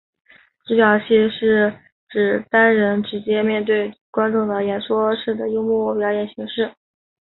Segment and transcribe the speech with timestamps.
[0.65, 1.75] 独角戏是
[2.09, 6.73] 指单人直接面对观众的演说式的幽默表演形式。